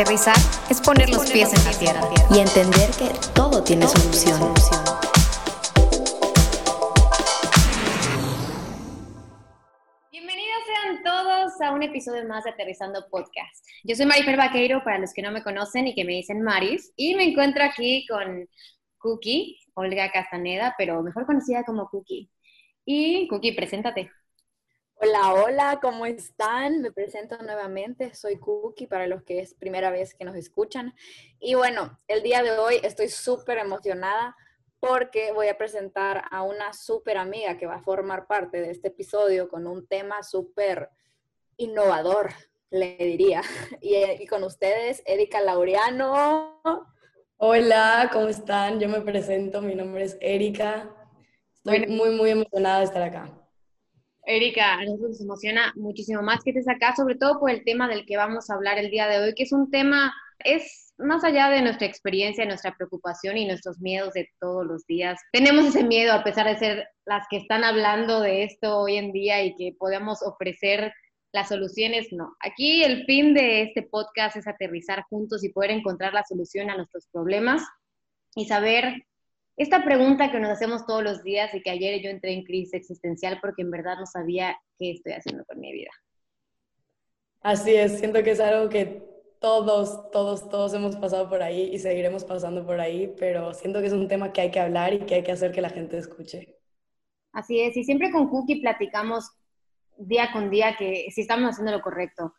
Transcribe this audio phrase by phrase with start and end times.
[0.00, 0.36] Aterrizar
[0.70, 2.00] es poner los pies en la tierra
[2.34, 4.40] y entender que todo tiene solución.
[10.10, 13.62] Bienvenidos sean todos a un episodio más de Aterrizando Podcast.
[13.84, 16.94] Yo soy Marifer Vaqueiro, para los que no me conocen y que me dicen Maris,
[16.96, 18.48] y me encuentro aquí con
[19.00, 22.30] Cookie, Olga Castaneda, pero mejor conocida como Cookie.
[22.86, 24.10] Y Cookie, preséntate.
[25.02, 26.82] Hola, hola, ¿cómo están?
[26.82, 30.94] Me presento nuevamente, soy Cookie para los que es primera vez que nos escuchan.
[31.38, 34.36] Y bueno, el día de hoy estoy súper emocionada
[34.78, 38.88] porque voy a presentar a una súper amiga que va a formar parte de este
[38.88, 40.90] episodio con un tema súper
[41.56, 42.32] innovador,
[42.68, 43.40] le diría.
[43.80, 46.60] Y, y, con ustedes, Erika Laureano.
[47.38, 48.78] Hola, ¿cómo están?
[48.78, 50.94] Yo me presento, mi nombre es Erika.
[51.54, 53.39] Estoy muy, muy emocionada de estar acá.
[54.30, 57.88] Erika, a nosotros nos emociona muchísimo más que estés acá, sobre todo por el tema
[57.88, 61.24] del que vamos a hablar el día de hoy, que es un tema, es más
[61.24, 65.20] allá de nuestra experiencia, nuestra preocupación y nuestros miedos de todos los días.
[65.32, 69.12] Tenemos ese miedo a pesar de ser las que están hablando de esto hoy en
[69.12, 70.92] día y que podemos ofrecer
[71.32, 72.36] las soluciones, no.
[72.40, 76.76] Aquí el fin de este podcast es aterrizar juntos y poder encontrar la solución a
[76.76, 77.62] nuestros problemas
[78.34, 79.06] y saber
[79.62, 82.72] esta pregunta que nos hacemos todos los días y que ayer yo entré en crisis
[82.72, 85.90] existencial porque en verdad no sabía qué estoy haciendo con mi vida.
[87.42, 89.02] Así es, siento que es algo que
[89.38, 93.88] todos, todos, todos hemos pasado por ahí y seguiremos pasando por ahí, pero siento que
[93.88, 95.98] es un tema que hay que hablar y que hay que hacer que la gente
[95.98, 96.56] escuche.
[97.32, 99.30] Así es, y siempre con Cookie platicamos
[99.98, 102.32] día con día que si estamos haciendo lo correcto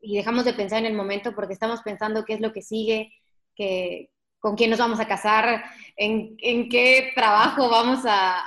[0.00, 3.12] y dejamos de pensar en el momento porque estamos pensando qué es lo que sigue,
[3.54, 4.10] que,
[4.40, 5.62] con quién nos vamos a casar,
[5.96, 6.36] en,
[6.68, 8.42] qué trabajo vamos a,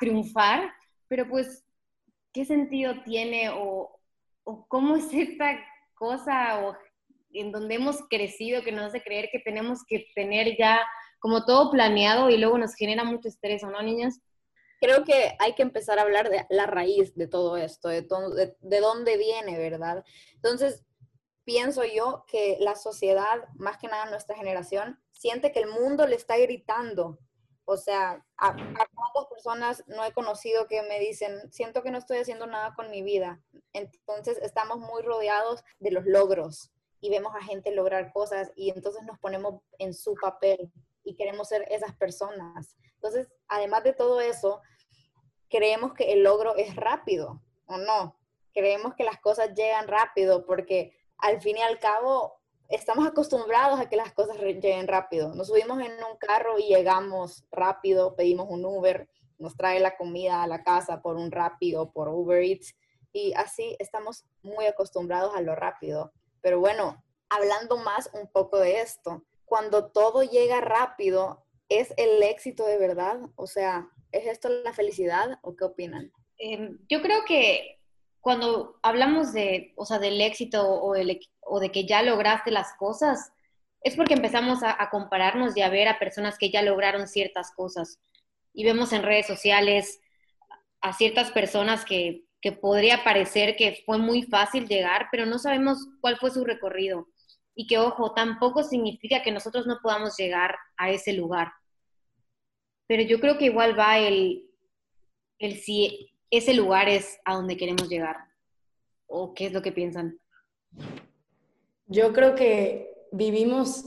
[0.00, 0.72] triunfar,
[1.06, 1.64] pero pues,
[2.32, 4.00] ¿qué sentido tiene o,
[4.68, 5.58] cómo es esta
[5.94, 6.76] cosa o
[7.32, 10.80] en donde hemos crecido que nos hace creer que tenemos que tener ya
[11.18, 14.20] como todo planeado y luego nos genera mucho estrés, ¿o no, niñas?
[14.80, 18.56] Creo que hay que empezar a hablar de la raíz de todo esto, de, de,
[18.60, 20.04] de dónde viene, ¿verdad?
[20.34, 20.84] Entonces,
[21.44, 26.16] pienso yo que la sociedad, más que nada nuestra generación, siente que el mundo le
[26.16, 27.18] está gritando.
[27.66, 32.18] O sea, a, cuántas personas no he conocido que me dicen, siento que no estoy
[32.18, 33.42] haciendo nada con mi vida.
[33.72, 39.02] Entonces estamos muy rodeados de los logros y vemos a gente lograr cosas y entonces
[39.04, 40.72] nos ponemos en su papel
[41.04, 42.76] y queremos ser esas personas.
[42.94, 44.60] Entonces, además de todo eso,
[45.50, 48.18] creemos que el logro es rápido o no.
[48.52, 52.34] Creemos que las cosas llegan rápido porque al fin y al cabo
[52.68, 55.34] estamos acostumbrados a que las cosas lleguen rápido.
[55.34, 59.08] Nos subimos en un carro y llegamos rápido, pedimos un Uber,
[59.38, 62.76] nos trae la comida a la casa por un rápido, por Uber Eats,
[63.10, 66.12] y así estamos muy acostumbrados a lo rápido.
[66.42, 72.66] Pero bueno, hablando más un poco de esto, cuando todo llega rápido, ¿es el éxito
[72.66, 73.18] de verdad?
[73.36, 76.12] O sea, ¿es esto la felicidad o qué opinan?
[76.36, 77.80] Em, yo creo que
[78.24, 80.94] cuando hablamos de, o sea, del éxito o,
[81.42, 83.34] o, de que ya lograste las cosas,
[83.82, 88.00] es porque empezamos a, compararnos y a ver a personas que ya lograron ciertas cosas.
[88.54, 90.00] Y vemos en redes sociales
[90.80, 95.86] a ciertas personas que, que podría parecer que fue muy fácil llegar, pero no sabemos
[96.00, 97.08] cuál fue su recorrido.
[97.54, 101.52] Y que, ojo, tampoco significa que nosotros no podamos llegar a ese lugar.
[102.86, 104.48] Pero yo creo que igual va el,
[105.38, 108.16] el si ese lugar es a donde queremos llegar?
[109.06, 110.18] ¿O qué es lo que piensan?
[111.86, 113.84] Yo creo que vivimos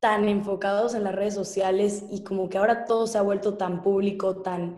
[0.00, 3.82] tan enfocados en las redes sociales y como que ahora todo se ha vuelto tan
[3.82, 4.76] público, tan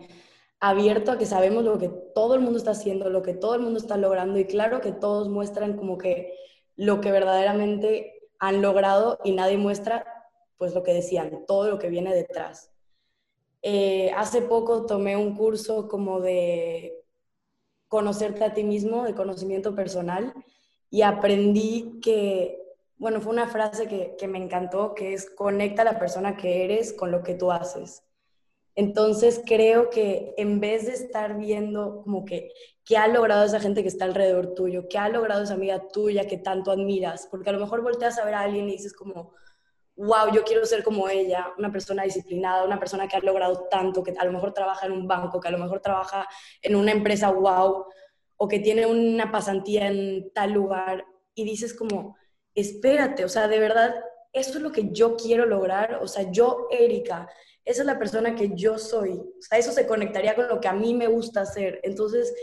[0.59, 3.61] abierto a que sabemos lo que todo el mundo está haciendo, lo que todo el
[3.61, 6.33] mundo está logrando y claro que todos muestran como que
[6.75, 10.05] lo que verdaderamente han logrado y nadie muestra
[10.57, 12.74] pues lo que decían, todo lo que viene detrás.
[13.67, 17.03] Eh, hace poco tomé un curso como de
[17.87, 20.35] conocerte a ti mismo, de conocimiento personal,
[20.91, 22.59] y aprendí que,
[22.97, 26.63] bueno, fue una frase que, que me encantó, que es conecta a la persona que
[26.63, 28.03] eres con lo que tú haces.
[28.75, 32.51] Entonces creo que en vez de estar viendo como que
[32.83, 36.27] qué ha logrado esa gente que está alrededor tuyo, qué ha logrado esa amiga tuya
[36.27, 39.33] que tanto admiras, porque a lo mejor volteas a ver a alguien y dices como,
[39.95, 44.03] wow, yo quiero ser como ella, una persona disciplinada, una persona que ha logrado tanto,
[44.03, 46.27] que a lo mejor trabaja en un banco, que a lo mejor trabaja
[46.61, 47.85] en una empresa wow,
[48.37, 52.17] o que tiene una pasantía en tal lugar, y dices como,
[52.53, 53.95] espérate, o sea, de verdad,
[54.33, 57.29] eso es lo que yo quiero lograr, o sea, yo, Erika,
[57.63, 60.67] esa es la persona que yo soy, o sea, eso se conectaría con lo que
[60.67, 61.79] a mí me gusta hacer.
[61.83, 62.33] Entonces,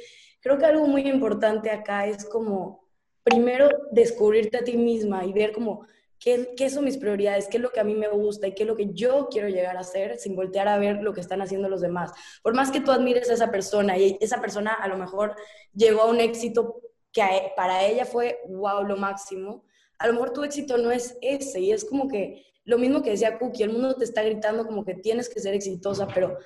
[0.40, 2.82] creo que algo muy importante acá es como
[3.22, 5.87] primero descubrirte a ti misma y ver como
[6.22, 8.62] qué, qué son mis prioridades, qué es lo que a mí me gusta y qué
[8.62, 11.42] es lo que yo quiero llegar a hacer sin voltear a ver lo que están
[11.42, 12.12] haciendo los demás.
[12.42, 15.34] Por más que tú admires a esa persona y esa persona a lo mejor
[15.74, 16.80] llegó a un éxito
[17.12, 19.64] que para ella fue wow, lo máximo,
[19.98, 23.10] a lo mejor tu éxito no es ese y es como que lo mismo que
[23.10, 26.38] decía Cookie, el mundo te está gritando como que tienes que ser exitosa, pero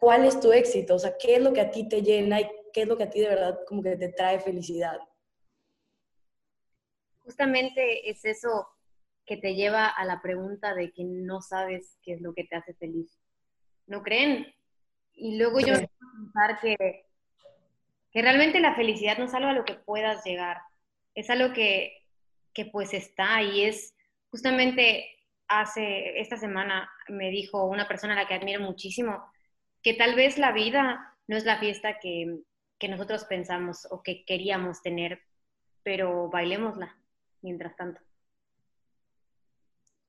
[0.00, 0.94] ¿cuál es tu éxito?
[0.94, 3.02] O sea, ¿qué es lo que a ti te llena y qué es lo que
[3.02, 4.98] a ti de verdad como que te trae felicidad?
[7.18, 8.73] Justamente es eso
[9.26, 12.56] que te lleva a la pregunta de que no sabes qué es lo que te
[12.56, 13.18] hace feliz.
[13.86, 14.54] ¿No creen?
[15.14, 17.06] Y luego yo me pensar que,
[18.12, 20.58] que realmente la felicidad no es algo a lo que puedas llegar,
[21.14, 22.02] es algo que,
[22.52, 23.94] que pues está y es
[24.30, 25.06] justamente
[25.46, 29.22] hace esta semana me dijo una persona a la que admiro muchísimo
[29.82, 32.40] que tal vez la vida no es la fiesta que,
[32.78, 35.20] que nosotros pensamos o que queríamos tener,
[35.82, 36.96] pero bailémosla
[37.42, 38.00] mientras tanto.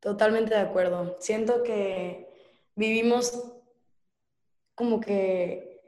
[0.05, 1.17] Totalmente de acuerdo.
[1.19, 2.29] Siento que
[2.75, 3.33] vivimos
[4.75, 5.81] como que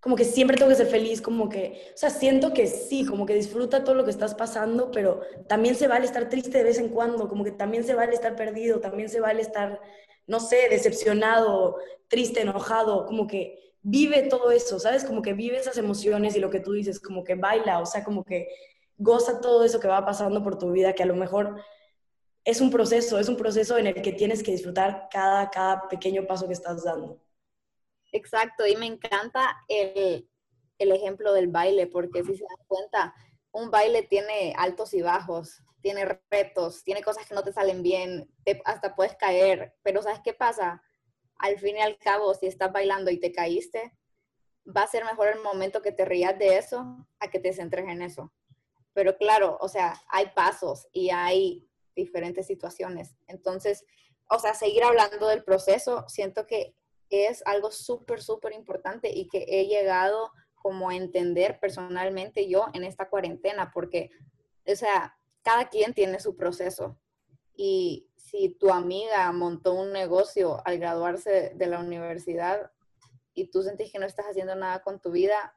[0.00, 3.26] como que siempre tengo que ser feliz, como que, o sea, siento que sí, como
[3.26, 6.78] que disfruta todo lo que estás pasando, pero también se vale estar triste de vez
[6.78, 9.80] en cuando, como que también se vale estar perdido, también se vale estar,
[10.26, 11.76] no sé, decepcionado,
[12.08, 15.04] triste, enojado, como que vive todo eso, ¿sabes?
[15.04, 18.02] Como que vive esas emociones y lo que tú dices, como que baila, o sea,
[18.02, 18.48] como que
[18.96, 21.60] goza todo eso que va pasando por tu vida, que a lo mejor
[22.48, 26.26] es un proceso, es un proceso en el que tienes que disfrutar cada, cada pequeño
[26.26, 27.20] paso que estás dando.
[28.10, 30.26] Exacto, y me encanta el,
[30.78, 33.14] ejemplo del baile, porque si se dan cuenta,
[33.52, 38.32] un baile tiene altos y bajos, tiene retos, tiene cosas que no te salen bien,
[38.64, 40.82] hasta puedes caer, pero ¿sabes qué pasa?
[41.36, 43.94] Al fin y al cabo, si estás bailando y te caíste,
[44.66, 47.86] va a ser mejor el momento que te rías de eso a que te centres
[47.88, 48.32] en eso.
[48.94, 51.67] Pero claro, o sea, hay pasos y hay
[51.98, 53.16] diferentes situaciones.
[53.26, 53.84] Entonces,
[54.30, 56.74] o sea, seguir hablando del proceso, siento que
[57.10, 62.84] es algo súper, súper importante y que he llegado como a entender personalmente yo en
[62.84, 64.10] esta cuarentena, porque,
[64.66, 66.98] o sea, cada quien tiene su proceso.
[67.54, 72.70] Y si tu amiga montó un negocio al graduarse de la universidad
[73.34, 75.54] y tú sentís que no estás haciendo nada con tu vida,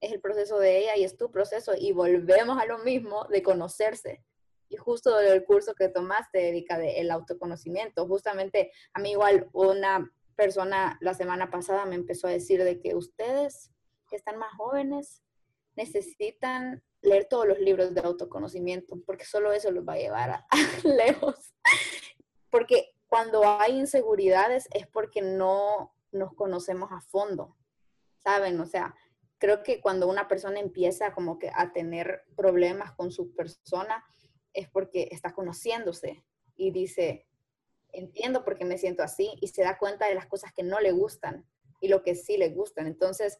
[0.00, 1.72] es el proceso de ella y es tu proceso.
[1.76, 4.22] Y volvemos a lo mismo de conocerse.
[4.72, 10.10] Y justo el curso que tomaste, dedica de el autoconocimiento, justamente a mí igual una
[10.34, 13.70] persona la semana pasada me empezó a decir de que ustedes
[14.08, 15.22] que están más jóvenes
[15.76, 20.46] necesitan leer todos los libros de autoconocimiento, porque solo eso los va a llevar a,
[20.84, 21.52] lejos.
[22.48, 27.58] Porque cuando hay inseguridades es porque no nos conocemos a fondo,
[28.20, 28.58] ¿saben?
[28.58, 28.94] O sea,
[29.36, 34.02] creo que cuando una persona empieza como que a tener problemas con su persona
[34.52, 36.24] es porque está conociéndose
[36.56, 37.26] y dice,
[37.92, 40.80] entiendo por qué me siento así y se da cuenta de las cosas que no
[40.80, 41.46] le gustan
[41.80, 42.86] y lo que sí le gustan.
[42.86, 43.38] Entonces,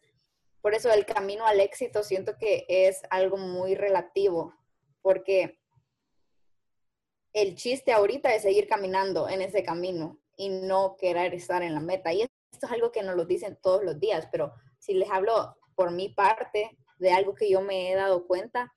[0.60, 4.54] por eso el camino al éxito siento que es algo muy relativo,
[5.00, 5.58] porque
[7.32, 11.80] el chiste ahorita es seguir caminando en ese camino y no querer estar en la
[11.80, 12.12] meta.
[12.12, 15.56] Y esto es algo que nos lo dicen todos los días, pero si les hablo
[15.74, 18.72] por mi parte de algo que yo me he dado cuenta,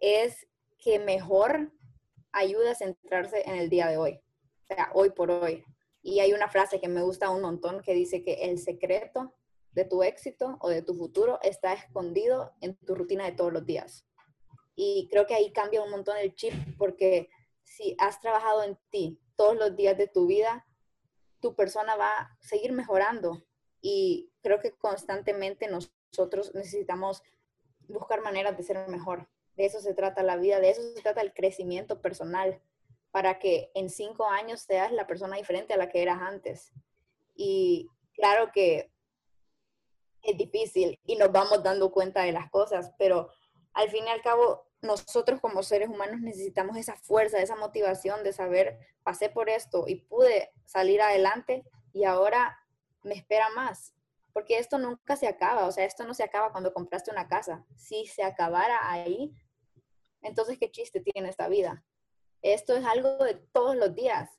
[0.00, 0.47] es
[0.78, 1.72] que mejor
[2.32, 4.20] ayuda a centrarse en el día de hoy
[4.68, 5.64] sea, hoy por hoy.
[6.02, 9.34] Y hay una frase que me gusta un montón que dice que el secreto
[9.72, 13.66] de tu éxito o de tu futuro está escondido en tu rutina de todos los
[13.66, 14.06] días.
[14.74, 17.28] Y creo que ahí cambia un montón el chip porque
[17.64, 20.66] si has trabajado en ti todos los días de tu vida,
[21.40, 23.44] tu persona va a seguir mejorando.
[23.80, 27.22] Y creo que constantemente nosotros necesitamos
[27.88, 29.28] buscar maneras de ser mejor.
[29.58, 32.62] De eso se trata la vida, de eso se trata el crecimiento personal
[33.10, 36.72] para que en cinco años seas la persona diferente a la que eras antes.
[37.34, 38.92] Y claro que
[40.22, 43.30] es difícil y nos vamos dando cuenta de las cosas, pero
[43.72, 48.32] al fin y al cabo, nosotros como seres humanos necesitamos esa fuerza, esa motivación de
[48.32, 52.56] saber, pasé por esto y pude salir adelante y ahora
[53.02, 53.92] me espera más.
[54.32, 57.66] Porque esto nunca se acaba, o sea, esto no se acaba cuando compraste una casa.
[57.74, 59.34] Si se acabara ahí,
[60.22, 61.84] entonces, ¿qué chiste tiene esta vida?
[62.42, 64.30] esto es algo de todos los días.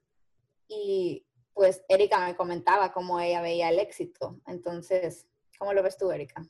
[0.67, 4.39] Y pues Erika me comentaba cómo ella veía el éxito.
[4.47, 6.41] Entonces, ¿cómo lo ves tú, Erika?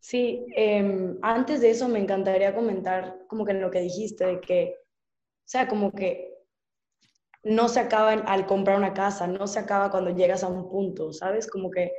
[0.00, 4.40] Sí, em, antes de eso me encantaría comentar como que en lo que dijiste, de
[4.40, 6.38] que, o sea, como que
[7.42, 11.12] no se acaba al comprar una casa, no se acaba cuando llegas a un punto,
[11.12, 11.46] ¿sabes?
[11.46, 11.92] Como que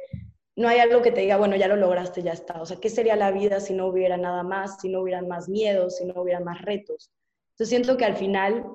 [0.62, 2.62] no hay algo que te diga, bueno, ya lo lograste, ya está.
[2.62, 5.50] O sea, ¿qué sería la vida si no hubiera nada más, si no hubieran más
[5.50, 7.12] miedos, si no hubiera más retos?
[7.54, 8.66] Entonces siento que al final,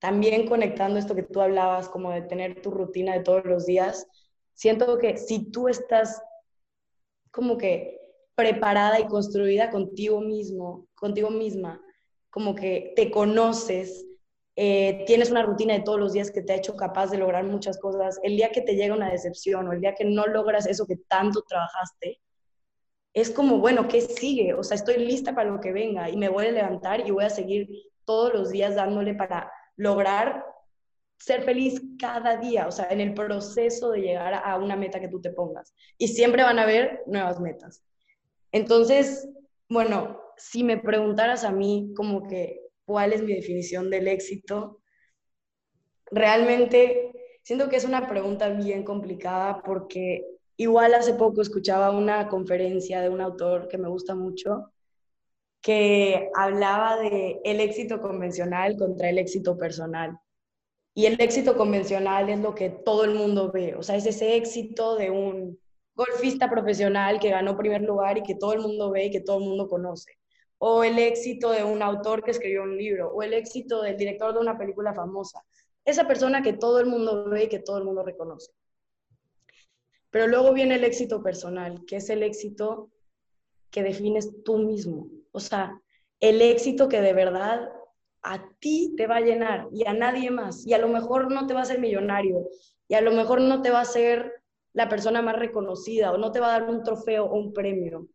[0.00, 4.06] también conectando esto que tú hablabas, como de tener tu rutina de todos los días,
[4.54, 6.20] siento que si tú estás
[7.30, 8.00] como que
[8.34, 11.80] preparada y construida contigo mismo, contigo misma,
[12.30, 14.06] como que te conoces,
[14.56, 17.44] eh, tienes una rutina de todos los días que te ha hecho capaz de lograr
[17.44, 20.66] muchas cosas, el día que te llega una decepción o el día que no logras
[20.66, 22.20] eso que tanto trabajaste,
[23.12, 24.54] es como, bueno, ¿qué sigue?
[24.54, 27.24] O sea, estoy lista para lo que venga y me voy a levantar y voy
[27.24, 27.68] a seguir
[28.04, 30.44] todos los días dándole para lograr
[31.18, 35.08] ser feliz cada día, o sea, en el proceso de llegar a una meta que
[35.08, 35.74] tú te pongas.
[35.98, 37.84] Y siempre van a haber nuevas metas.
[38.52, 39.28] Entonces,
[39.68, 42.59] bueno, si me preguntaras a mí como que
[42.90, 44.80] cuál es mi definición del éxito,
[46.10, 47.12] realmente
[47.44, 53.08] siento que es una pregunta bien complicada porque igual hace poco escuchaba una conferencia de
[53.08, 54.72] un autor que me gusta mucho
[55.62, 60.18] que hablaba de el éxito convencional contra el éxito personal.
[60.92, 64.34] Y el éxito convencional es lo que todo el mundo ve, o sea, es ese
[64.36, 65.60] éxito de un
[65.94, 69.38] golfista profesional que ganó primer lugar y que todo el mundo ve y que todo
[69.38, 70.19] el mundo conoce
[70.62, 74.34] o el éxito de un autor que escribió un libro, o el éxito del director
[74.34, 75.42] de una película famosa.
[75.86, 78.52] Esa persona que todo el mundo ve y que todo el mundo reconoce.
[80.10, 82.90] Pero luego viene el éxito personal, que es el éxito
[83.70, 85.08] que defines tú mismo.
[85.32, 85.80] O sea,
[86.20, 87.72] el éxito que de verdad
[88.20, 90.66] a ti te va a llenar y a nadie más.
[90.66, 92.46] Y a lo mejor no te va a ser millonario,
[92.86, 94.42] y a lo mejor no te va a ser
[94.74, 98.08] la persona más reconocida, o no te va a dar un trofeo o un premio,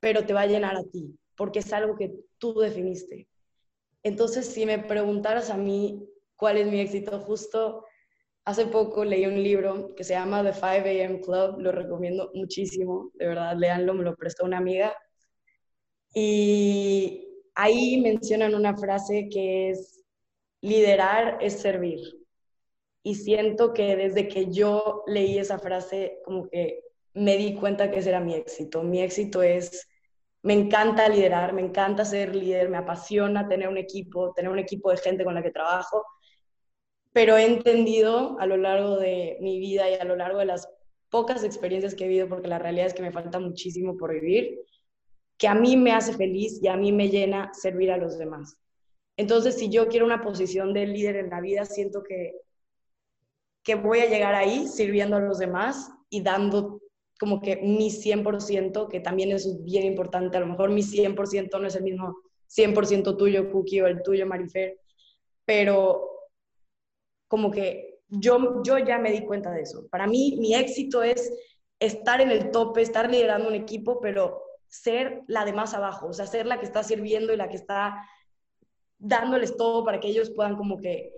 [0.00, 3.28] pero te va a llenar a ti porque es algo que tú definiste.
[4.02, 7.84] Entonces, si me preguntaras a mí cuál es mi éxito, justo
[8.44, 13.10] hace poco leí un libro que se llama The 5 AM Club, lo recomiendo muchísimo,
[13.14, 14.94] de verdad, léanlo, me lo prestó una amiga.
[16.14, 20.04] Y ahí mencionan una frase que es,
[20.60, 22.00] liderar es servir.
[23.02, 26.80] Y siento que desde que yo leí esa frase, como que
[27.14, 28.82] me di cuenta que ese era mi éxito.
[28.82, 29.88] Mi éxito es
[30.46, 34.92] me encanta liderar, me encanta ser líder, me apasiona tener un equipo, tener un equipo
[34.92, 36.04] de gente con la que trabajo,
[37.12, 40.68] pero he entendido a lo largo de mi vida y a lo largo de las
[41.10, 44.60] pocas experiencias que he vivido, porque la realidad es que me falta muchísimo por vivir,
[45.36, 48.56] que a mí me hace feliz y a mí me llena servir a los demás.
[49.16, 52.36] Entonces, si yo quiero una posición de líder en la vida, siento que,
[53.64, 56.80] que voy a llegar ahí sirviendo a los demás y dando
[57.18, 61.66] como que mi 100%, que también es bien importante, a lo mejor mi 100% no
[61.66, 62.16] es el mismo
[62.48, 64.78] 100% tuyo, Cookie, o el tuyo, Marifer,
[65.44, 66.10] pero
[67.28, 69.88] como que yo, yo ya me di cuenta de eso.
[69.88, 71.32] Para mí, mi éxito es
[71.80, 76.12] estar en el tope, estar liderando un equipo, pero ser la de más abajo, o
[76.12, 78.06] sea, ser la que está sirviendo y la que está
[78.98, 81.12] dándoles todo para que ellos puedan como que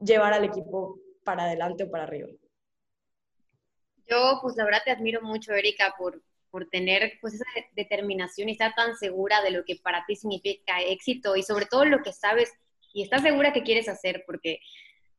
[0.00, 2.28] llevar al equipo para adelante o para arriba.
[4.08, 7.44] Yo, pues la verdad te admiro mucho, Erika, por, por tener pues esa
[7.74, 11.84] determinación y estar tan segura de lo que para ti significa éxito y sobre todo
[11.84, 12.52] lo que sabes
[12.94, 14.60] y estás segura que quieres hacer, porque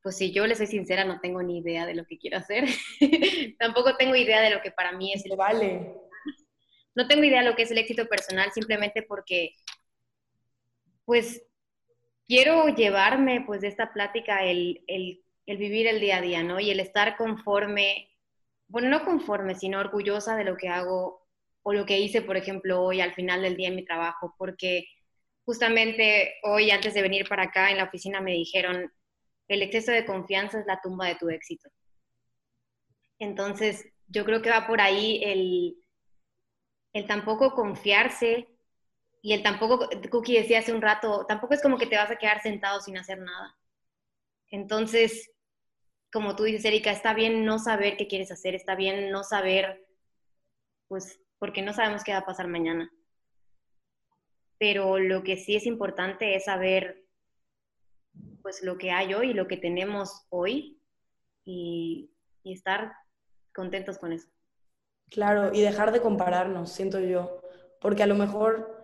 [0.02, 2.64] pues si yo le soy sincera, no tengo ni idea de lo que quiero hacer.
[3.60, 5.94] Tampoco tengo idea de lo que para mí es el vale.
[6.96, 9.56] No tengo idea de lo que es el éxito personal, simplemente porque
[11.04, 11.44] pues
[12.28, 16.60] quiero llevarme pues de esta plática el, el, el vivir el día a día, ¿no?
[16.60, 18.10] Y el estar conforme
[18.68, 21.26] bueno, no conforme, sino orgullosa de lo que hago
[21.64, 24.86] o lo que hice, por ejemplo, hoy al final del día en mi trabajo, porque
[25.46, 28.92] justamente hoy antes de venir para acá en la oficina me dijeron,
[29.48, 31.70] el exceso de confianza es la tumba de tu éxito.
[33.20, 35.76] Entonces, yo creo que va por ahí el,
[36.94, 38.48] el tampoco confiarse
[39.22, 42.18] y el tampoco, Cookie decía hace un rato, tampoco es como que te vas a
[42.18, 43.56] quedar sentado sin hacer nada.
[44.52, 45.32] Entonces,
[46.16, 49.86] como tú dices, Erika, está bien no saber qué quieres hacer, está bien no saber,
[50.88, 52.90] pues, porque no sabemos qué va a pasar mañana.
[54.58, 57.04] Pero lo que sí es importante es saber,
[58.42, 60.80] pues, lo que hay hoy, lo que tenemos hoy
[61.44, 62.10] y,
[62.44, 62.94] y estar
[63.54, 64.30] contentos con eso.
[65.10, 67.42] Claro, y dejar de compararnos, siento yo,
[67.82, 68.75] porque a lo mejor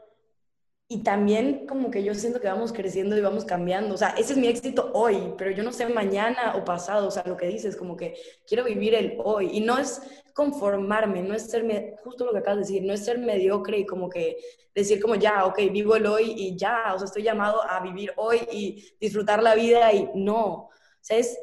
[0.91, 3.95] y también como que yo siento que vamos creciendo y vamos cambiando.
[3.95, 7.07] O sea, ese es mi éxito hoy, pero yo no sé mañana o pasado.
[7.07, 9.51] O sea, lo que dices, como que quiero vivir el hoy.
[9.53, 10.01] Y no es
[10.33, 13.85] conformarme, no es ser, justo lo que acabas de decir, no es ser mediocre y
[13.85, 14.35] como que
[14.75, 16.93] decir como ya, ok, vivo el hoy y ya.
[16.93, 20.45] O sea, estoy llamado a vivir hoy y disfrutar la vida y no.
[20.45, 20.69] O
[20.99, 21.39] sea, es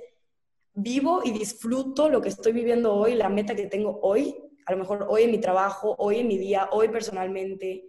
[0.75, 4.37] vivo y disfruto lo que estoy viviendo hoy, la meta que tengo hoy
[4.69, 7.87] a lo mejor hoy en mi trabajo, hoy en mi día, hoy personalmente,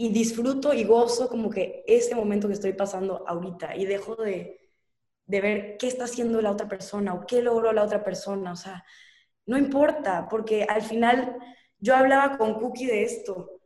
[0.00, 4.58] y disfruto y gozo como que ese momento que estoy pasando ahorita y dejo de,
[5.26, 8.56] de ver qué está haciendo la otra persona o qué logró la otra persona, o
[8.56, 8.82] sea,
[9.44, 11.36] no importa, porque al final
[11.78, 13.60] yo hablaba con Cookie de esto,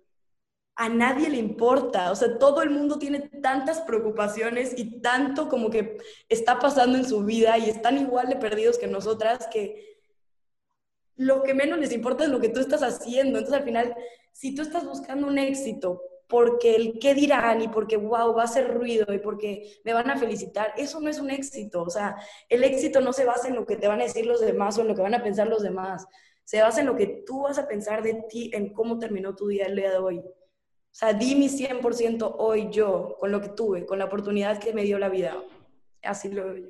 [0.75, 5.71] a nadie le importa, o sea, todo el mundo tiene tantas preocupaciones y tanto como
[5.71, 5.99] que
[6.29, 10.01] está pasando en su vida y están igual de perdidos que nosotras que
[11.15, 13.39] lo que menos les importa es lo que tú estás haciendo.
[13.39, 13.95] Entonces, al final,
[14.33, 18.45] si tú estás buscando un éxito porque el qué dirán y porque, wow, va a
[18.45, 21.83] hacer ruido y porque me van a felicitar, eso no es un éxito.
[21.83, 22.17] O sea,
[22.49, 24.83] el éxito no se basa en lo que te van a decir los demás o
[24.83, 26.07] en lo que van a pensar los demás.
[26.45, 29.49] Se basa en lo que tú vas a pensar de ti, en cómo terminó tu
[29.49, 30.19] día el día de hoy.
[30.19, 34.73] O sea, di mi 100% hoy yo, con lo que tuve, con la oportunidad que
[34.73, 35.43] me dio la vida.
[36.03, 36.69] Así lo veo yo.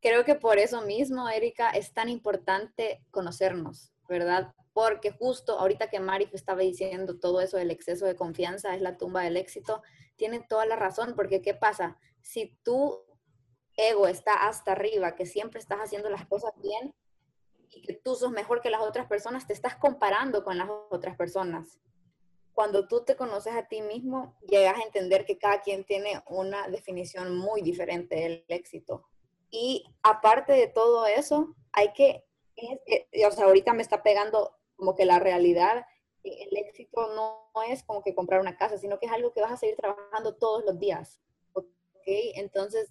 [0.00, 4.52] Creo que por eso mismo, Erika, es tan importante conocernos, ¿verdad?
[4.74, 8.98] Porque justo ahorita que Mari estaba diciendo todo eso del exceso de confianza es la
[8.98, 9.82] tumba del éxito,
[10.16, 11.98] tiene toda la razón, porque ¿qué pasa?
[12.20, 13.00] Si tu
[13.76, 16.94] ego está hasta arriba, que siempre estás haciendo las cosas bien
[17.70, 21.16] y que tú sos mejor que las otras personas, te estás comparando con las otras
[21.16, 21.80] personas
[22.54, 26.68] cuando tú te conoces a ti mismo, llegas a entender que cada quien tiene una
[26.68, 29.08] definición muy diferente del éxito.
[29.50, 32.24] Y aparte de todo eso, hay que,
[33.26, 35.86] o sea, ahorita me está pegando como que la realidad,
[36.22, 39.52] el éxito no es como que comprar una casa, sino que es algo que vas
[39.52, 41.20] a seguir trabajando todos los días.
[41.52, 41.66] ¿Ok?
[42.06, 42.90] Entonces,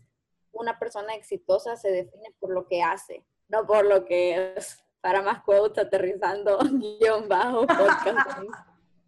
[0.52, 4.80] una persona exitosa se define por lo que hace, no por lo que es.
[5.02, 6.58] Para más quotes, aterrizando,
[7.00, 8.40] guion bajo, podcast.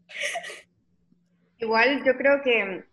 [1.58, 2.84] Igual yo creo que,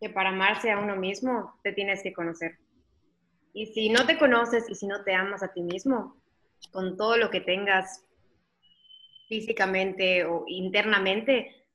[0.00, 2.58] que para amarse a uno mismo te tienes que conocer.
[3.52, 6.16] Y si no te conoces y si no te amas a ti mismo,
[6.72, 8.04] con todo lo que tengas
[9.26, 11.66] físicamente o internamente,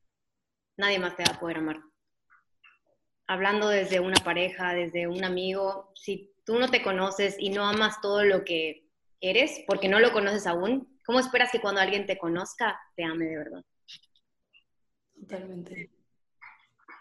[0.78, 1.82] nadie más te va a poder amar.
[3.28, 8.02] Hablando desde una pareja, desde un amigo, si tú no te conoces y no amas
[8.02, 8.88] todo lo que
[9.22, 13.26] eres, porque no lo conoces aún, ¿cómo esperas que cuando alguien te conozca te ame
[13.26, 13.64] de verdad?
[15.16, 15.92] Totalmente.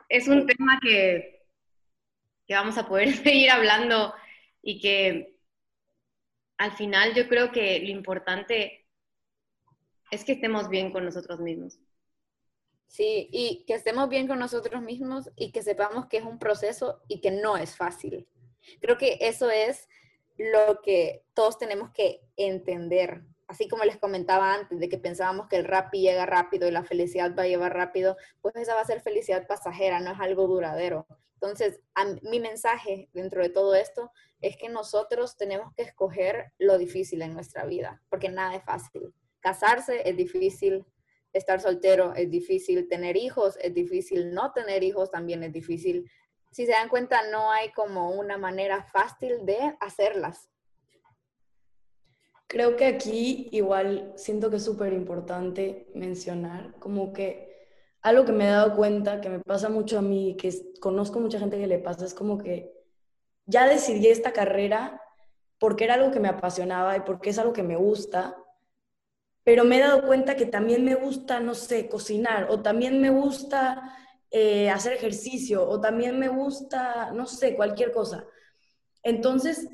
[0.08, 1.46] Es un tema que,
[2.46, 4.14] que vamos a poder seguir hablando
[4.62, 5.40] y que
[6.58, 8.79] al final yo creo que lo importante
[10.10, 11.78] es que estemos bien con nosotros mismos.
[12.86, 17.02] Sí, y que estemos bien con nosotros mismos y que sepamos que es un proceso
[17.06, 18.28] y que no es fácil.
[18.80, 19.88] Creo que eso es
[20.36, 25.56] lo que todos tenemos que entender así como les comentaba antes, de que pensábamos que
[25.56, 28.84] el rap llega rápido y la felicidad va a llevar rápido, pues esa va a
[28.84, 31.04] ser felicidad pasajera, no es algo duradero.
[31.34, 31.80] Entonces,
[32.22, 37.34] mi mensaje dentro de todo esto es que nosotros tenemos que escoger lo difícil en
[37.34, 39.12] nuestra vida, porque nada es fácil.
[39.40, 40.84] Casarse es difícil,
[41.32, 46.10] estar soltero es difícil, tener hijos es difícil, no tener hijos también es difícil.
[46.50, 50.50] Si se dan cuenta, no hay como una manera fácil de hacerlas.
[52.48, 57.50] Creo que aquí igual siento que es súper importante mencionar como que
[58.02, 60.50] algo que me he dado cuenta, que me pasa mucho a mí, que
[60.80, 62.72] conozco mucha gente que le pasa, es como que
[63.46, 65.00] ya decidí esta carrera
[65.60, 68.36] porque era algo que me apasionaba y porque es algo que me gusta,
[69.50, 73.10] pero me he dado cuenta que también me gusta, no sé, cocinar, o también me
[73.10, 73.96] gusta
[74.30, 78.24] eh, hacer ejercicio, o también me gusta, no sé, cualquier cosa.
[79.02, 79.68] Entonces,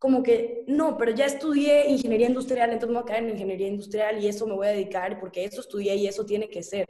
[0.00, 3.68] como que, no, pero ya estudié ingeniería industrial, entonces me voy a quedar en ingeniería
[3.68, 6.84] industrial y eso me voy a dedicar porque eso estudié y eso tiene que ser.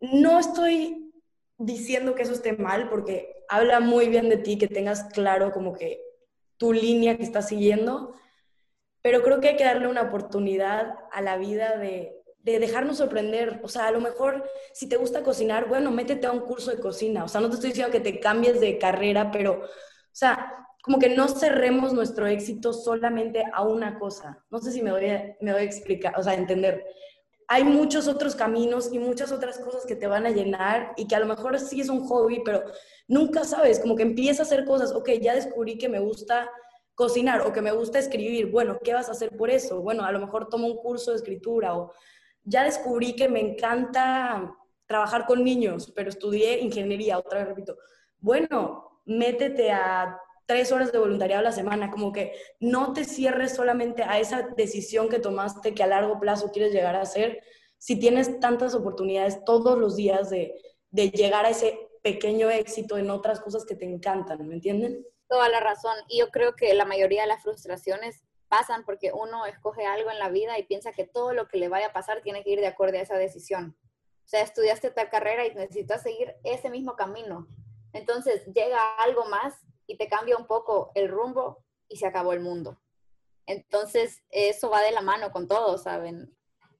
[0.00, 1.12] No estoy
[1.56, 5.72] diciendo que eso esté mal porque habla muy bien de ti, que tengas claro como
[5.72, 6.00] que
[6.56, 8.12] tu línea que estás siguiendo,
[9.02, 13.60] pero creo que hay que darle una oportunidad a la vida de, de dejarnos sorprender.
[13.62, 16.80] O sea, a lo mejor si te gusta cocinar, bueno, métete a un curso de
[16.80, 17.24] cocina.
[17.24, 19.68] O sea, no te estoy diciendo que te cambies de carrera, pero, o
[20.12, 24.44] sea, como que no cerremos nuestro éxito solamente a una cosa.
[24.50, 25.06] No sé si me doy,
[25.40, 26.84] me doy a explicar, o sea, a entender.
[27.48, 31.14] Hay muchos otros caminos y muchas otras cosas que te van a llenar y que
[31.14, 32.64] a lo mejor sí es un hobby, pero
[33.06, 36.50] nunca sabes, como que empieza a hacer cosas, ok, ya descubrí que me gusta
[36.94, 39.80] cocinar o que me gusta escribir, bueno, ¿qué vas a hacer por eso?
[39.80, 41.92] Bueno, a lo mejor tomo un curso de escritura o
[42.44, 44.54] ya descubrí que me encanta
[44.86, 47.78] trabajar con niños, pero estudié ingeniería, otra vez repito.
[48.18, 53.54] Bueno, métete a tres horas de voluntariado a la semana, como que no te cierres
[53.54, 57.42] solamente a esa decisión que tomaste que a largo plazo quieres llegar a hacer,
[57.78, 60.54] si tienes tantas oportunidades todos los días de,
[60.90, 65.06] de llegar a ese pequeño éxito en otras cosas que te encantan, ¿me entienden?
[65.32, 65.96] Toda la razón.
[66.08, 70.18] Y yo creo que la mayoría de las frustraciones pasan porque uno escoge algo en
[70.18, 72.60] la vida y piensa que todo lo que le vaya a pasar tiene que ir
[72.60, 73.74] de acuerdo a esa decisión.
[74.26, 77.48] O sea, estudiaste tal carrera y necesitas seguir ese mismo camino.
[77.94, 79.54] Entonces llega algo más
[79.86, 82.78] y te cambia un poco el rumbo y se acabó el mundo.
[83.46, 86.36] Entonces, eso va de la mano con todo, ¿saben?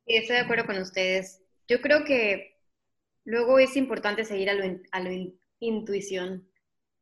[0.06, 1.42] Sí, estoy de acuerdo con ustedes.
[1.68, 2.60] Yo creo que
[3.24, 5.10] luego es importante seguir a, lo, a la
[5.58, 6.51] intuición,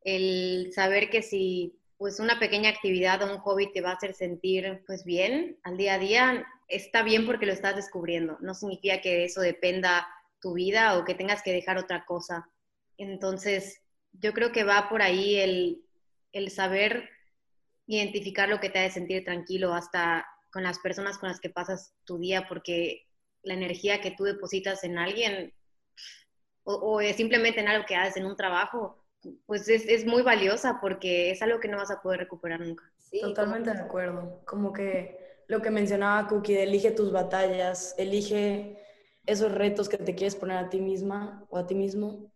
[0.02, 4.14] el saber que si pues una pequeña actividad o un hobby te va a hacer
[4.14, 8.38] sentir pues bien al día a día, está bien porque lo estás descubriendo.
[8.40, 10.08] No significa que eso dependa
[10.40, 12.48] tu vida o que tengas que dejar otra cosa.
[12.96, 13.82] Entonces,
[14.12, 15.84] yo creo que va por ahí el,
[16.32, 17.10] el saber
[17.86, 21.94] identificar lo que te hace sentir tranquilo hasta con las personas con las que pasas
[22.04, 23.06] tu día, porque
[23.42, 25.52] la energía que tú depositas en alguien
[26.64, 28.99] o, simplemente en algo que haces en un trabajo,
[29.46, 32.90] pues es, es, muy valiosa porque es algo que no vas a poder recuperar nunca.
[33.20, 34.40] Totalmente de acuerdo.
[34.44, 38.78] Como que lo que mencionaba Cookie, elige tus batallas, elige
[39.26, 42.32] esos retos que te quieres poner a ti misma o a ti mismo.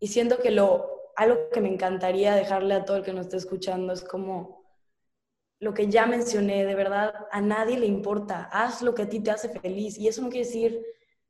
[0.00, 3.36] Y siento que lo, algo que me encantaría dejarle a todo el que nos esté
[3.36, 4.58] escuchando es como
[5.60, 8.48] lo que ya mencioné, de verdad, a nadie le importa.
[8.52, 9.98] Haz lo que a ti te hace feliz.
[9.98, 10.82] Y eso no quiere decir,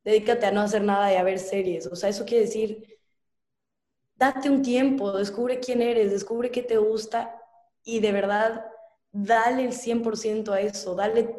[0.04, 1.86] dedícate a no hacer nada y a ver series.
[1.86, 2.97] O sea, eso quiere decir,
[4.18, 7.40] date un tiempo, descubre quién eres, descubre qué te gusta
[7.84, 8.66] y de verdad,
[9.12, 11.34] dale el 100% a eso, dale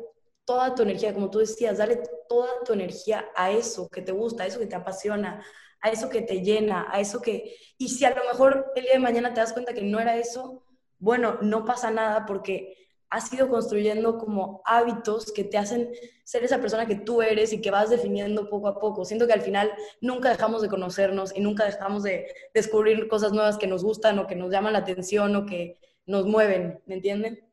[0.45, 4.43] toda tu energía, como tú decías, dale toda tu energía a eso que te gusta,
[4.43, 5.43] a eso que te apasiona,
[5.81, 7.55] a eso que te llena, a eso que...
[7.77, 10.17] Y si a lo mejor el día de mañana te das cuenta que no era
[10.17, 10.63] eso,
[10.97, 15.91] bueno, no pasa nada porque has ido construyendo como hábitos que te hacen
[16.23, 19.05] ser esa persona que tú eres y que vas definiendo poco a poco.
[19.05, 23.57] Siento que al final nunca dejamos de conocernos y nunca dejamos de descubrir cosas nuevas
[23.57, 27.47] que nos gustan o que nos llaman la atención o que nos mueven, ¿me entienden?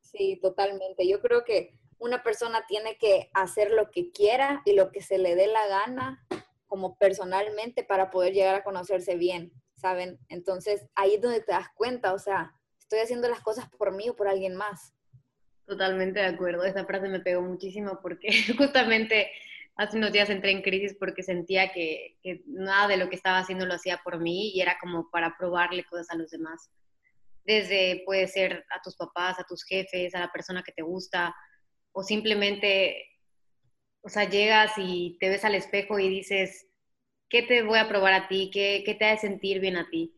[0.00, 1.08] Sí, totalmente.
[1.08, 5.18] Yo creo que una persona tiene que hacer lo que quiera y lo que se
[5.18, 6.26] le dé la gana
[6.66, 10.18] como personalmente para poder llegar a conocerse bien, ¿saben?
[10.28, 12.57] Entonces ahí es donde te das cuenta, o sea,
[12.88, 14.94] estoy haciendo las cosas por mí o por alguien más.
[15.66, 16.64] Totalmente de acuerdo.
[16.64, 19.30] Esa frase me pegó muchísimo porque justamente
[19.76, 23.66] hace unos días entré en crisis porque sentía que, nada de lo que estaba haciendo
[23.66, 26.70] lo hacía por mí y era como para probarle cosas a los demás.
[27.44, 31.36] Desde puede ser a tus papás, a tus jefes, a la persona que te gusta
[31.92, 33.04] o simplemente,
[34.00, 36.66] o sea, llegas y te ves al espejo y dices,
[37.28, 38.50] ¿qué te voy a probar a ti?
[38.50, 40.17] ¿Qué, qué te hace sentir bien a ti?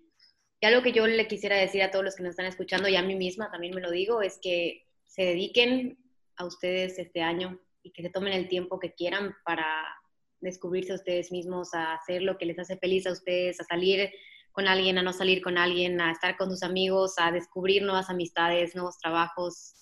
[0.60, 2.96] Y algo que yo le quisiera decir a todos los que nos están escuchando y
[2.96, 5.98] a mí misma también me lo digo, es que se dediquen
[6.36, 9.66] a ustedes este año y que se tomen el tiempo que quieran para
[10.40, 14.10] descubrirse a ustedes mismos, a hacer lo que les hace feliz a ustedes, a salir
[14.52, 18.10] con alguien, a no salir con alguien, a estar con sus amigos, a descubrir nuevas
[18.10, 19.74] amistades, nuevos trabajos,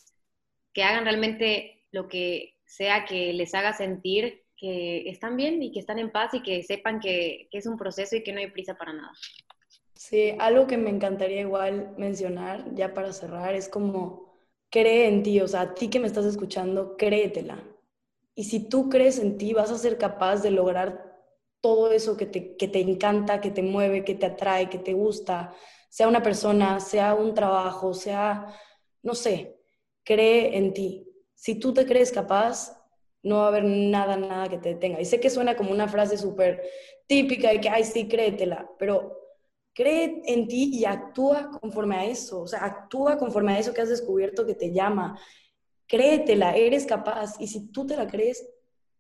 [0.72, 5.80] que hagan realmente lo que sea que les haga sentir que están bien y que
[5.80, 8.50] están en paz y que sepan que, que es un proceso y que no hay
[8.50, 9.12] prisa para nada.
[9.98, 14.32] Sí, algo que me encantaría igual mencionar, ya para cerrar, es como
[14.70, 17.64] cree en ti, o sea, a ti que me estás escuchando, créetela.
[18.34, 21.16] Y si tú crees en ti, vas a ser capaz de lograr
[21.60, 24.92] todo eso que te, que te encanta, que te mueve, que te atrae, que te
[24.94, 25.54] gusta,
[25.90, 28.46] sea una persona, sea un trabajo, sea,
[29.02, 29.58] no sé,
[30.04, 31.08] cree en ti.
[31.34, 32.76] Si tú te crees capaz,
[33.24, 35.00] no va a haber nada, nada que te detenga.
[35.00, 36.62] Y sé que suena como una frase súper
[37.08, 39.17] típica de que, ay, sí, créetela, pero
[39.78, 43.80] cree en ti y actúa conforme a eso, o sea, actúa conforme a eso que
[43.80, 45.16] has descubierto que te llama.
[45.86, 48.44] Créetela, eres capaz y si tú te la crees,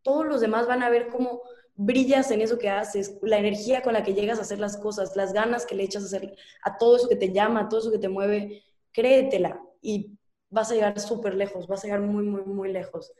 [0.02, 1.42] todos los demás van a ver cómo
[1.74, 5.16] brillas en eso que haces, la energía con la que llegas a hacer las cosas,
[5.16, 7.80] las ganas que le echas a hacer a todo eso que te llama, a todo
[7.80, 8.62] eso que te mueve,
[8.92, 10.16] créetela y
[10.48, 13.12] vas a llegar súper lejos, vas a llegar muy, muy, muy lejos.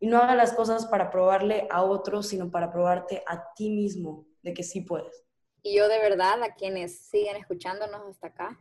[0.00, 4.26] Y no hagas las cosas para probarle a otros, sino para probarte a ti mismo
[4.42, 5.23] de que sí puedes.
[5.66, 8.60] Y yo de verdad, a quienes siguen escuchándonos hasta acá,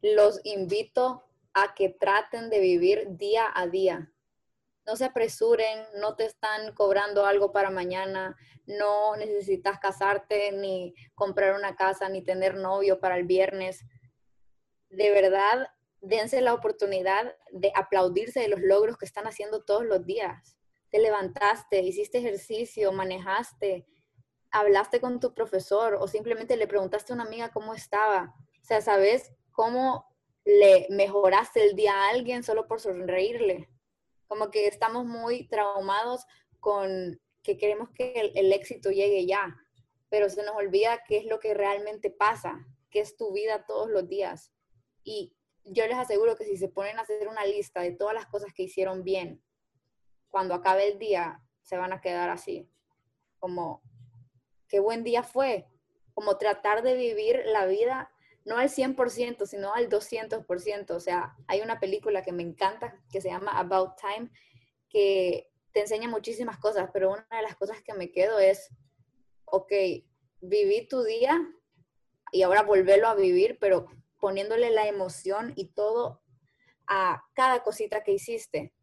[0.00, 4.10] los invito a que traten de vivir día a día.
[4.86, 8.34] No se apresuren, no te están cobrando algo para mañana,
[8.64, 13.84] no necesitas casarte, ni comprar una casa, ni tener novio para el viernes.
[14.88, 15.68] De verdad,
[16.00, 20.56] dense la oportunidad de aplaudirse de los logros que están haciendo todos los días.
[20.88, 23.84] Te levantaste, hiciste ejercicio, manejaste,
[24.50, 28.34] hablaste con tu profesor o simplemente le preguntaste a una amiga cómo estaba.
[28.60, 30.06] O sea, ¿sabes cómo
[30.44, 33.68] le mejoraste el día a alguien solo por sonreírle?
[34.26, 36.26] Como que estamos muy traumados
[36.60, 39.56] con que queremos que el, éxito llegue ya,
[40.10, 43.88] pero se nos olvida qué es lo que realmente pasa, qué es tu vida todos
[43.88, 44.52] los días.
[45.02, 45.34] Y
[45.64, 48.52] yo les aseguro que si se ponen a hacer una lista de todas las cosas
[48.54, 49.42] que hicieron bien,
[50.28, 52.70] cuando acabe el día, se van a quedar así,
[53.38, 53.82] como,
[54.68, 55.66] qué buen día fue,
[56.14, 58.10] como tratar de vivir la vida
[58.48, 60.90] no al 100%, sino al 200%.
[60.90, 64.30] O sea, hay una película que me encanta que se llama About Time,
[64.88, 68.70] que te enseña muchísimas cosas, pero una de las cosas que me quedo es,
[69.44, 69.72] ok,
[70.40, 71.38] viví tu día
[72.32, 73.86] y ahora volverlo a vivir, pero
[74.18, 76.22] poniéndole la emoción y todo
[76.86, 78.74] a cada cosita que hiciste.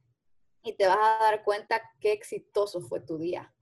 [0.62, 3.54] Y te vas a dar cuenta qué exitoso fue tu día.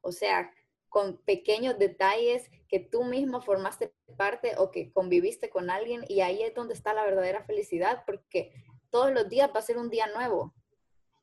[0.00, 0.52] O sea,
[0.94, 6.40] con pequeños detalles que tú mismo formaste parte o que conviviste con alguien y ahí
[6.44, 8.52] es donde está la verdadera felicidad porque
[8.90, 10.54] todos los días va a ser un día nuevo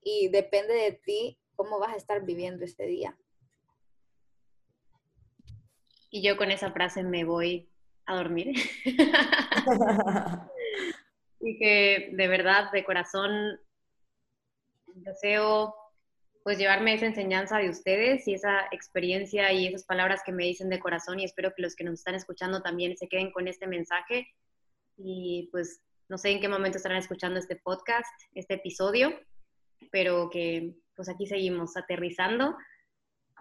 [0.03, 3.17] y depende de ti cómo vas a estar viviendo este día.
[6.09, 7.71] Y yo con esa frase me voy
[8.07, 8.53] a dormir.
[11.39, 13.57] y que de verdad, de corazón,
[14.95, 15.80] deseo
[16.43, 20.69] pues llevarme esa enseñanza de ustedes y esa experiencia y esas palabras que me dicen
[20.69, 23.67] de corazón y espero que los que nos están escuchando también se queden con este
[23.67, 24.27] mensaje
[24.97, 29.17] y pues no sé en qué momento estarán escuchando este podcast, este episodio,
[29.91, 32.57] pero que pues aquí seguimos aterrizando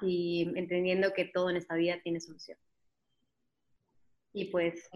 [0.03, 2.59] y entendiendo que todo en esta vida tiene solución.
[4.33, 4.89] Y pues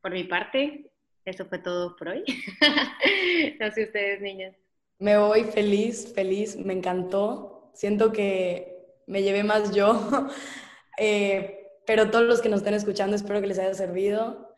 [0.00, 0.92] por mi parte,
[1.24, 2.24] eso fue todo por hoy.
[3.60, 4.61] no sé ustedes, niñas.
[5.02, 7.72] Me voy feliz, feliz, me encantó.
[7.74, 10.00] Siento que me llevé más yo,
[10.96, 14.54] eh, pero todos los que nos estén escuchando espero que les haya servido.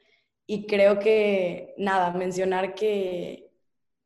[0.46, 3.50] Y creo que, nada, mencionar que,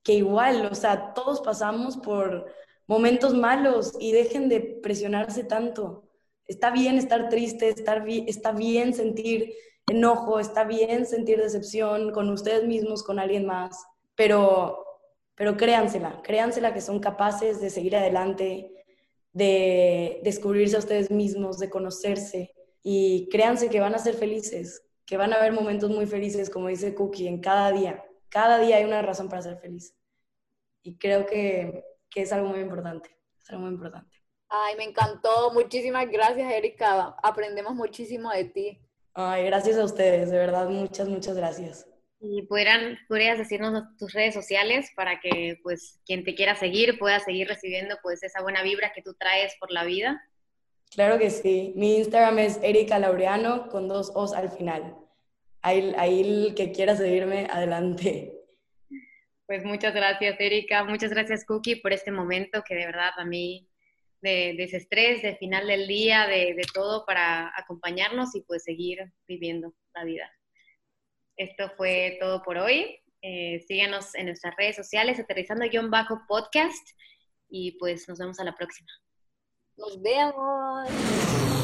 [0.04, 2.46] que igual, o sea, todos pasamos por
[2.86, 6.08] momentos malos y dejen de presionarse tanto.
[6.46, 9.54] Está bien estar triste, estar está bien sentir
[9.88, 14.84] enojo, está bien sentir decepción con ustedes mismos, con alguien más, pero
[15.38, 18.84] pero créansela, créansela que son capaces de seguir adelante,
[19.32, 25.16] de descubrirse a ustedes mismos, de conocerse y créanse que van a ser felices, que
[25.16, 28.04] van a haber momentos muy felices, como dice Cookie, en cada día.
[28.28, 29.94] Cada día hay una razón para ser feliz.
[30.82, 34.18] Y creo que, que es algo muy importante, es algo muy importante.
[34.48, 35.52] Ay, me encantó.
[35.52, 37.14] Muchísimas gracias, Erika.
[37.22, 38.80] Aprendemos muchísimo de ti.
[39.14, 41.86] Ay, gracias a ustedes, de verdad, muchas, muchas gracias.
[42.20, 47.20] Y pudieran, podrías decirnos tus redes sociales para que pues quien te quiera seguir pueda
[47.20, 50.20] seguir recibiendo pues esa buena vibra que tú traes por la vida.
[50.90, 51.72] Claro que sí.
[51.76, 54.96] Mi Instagram es Erika Laureano con dos O's al final.
[55.62, 58.34] Ahí, ahí el que quiera seguirme, adelante.
[59.46, 60.84] Pues muchas gracias, Erika.
[60.84, 63.68] Muchas gracias, Cookie, por este momento que de verdad a mí
[64.20, 68.64] de, de ese estrés, de final del día, de, de todo para acompañarnos y pues
[68.64, 70.30] seguir viviendo la vida.
[71.38, 72.98] Esto fue todo por hoy.
[73.22, 76.88] Eh, síganos en nuestras redes sociales, aterrizando-podcast.
[77.48, 78.90] Y pues nos vemos a la próxima.
[79.76, 81.57] Nos vemos.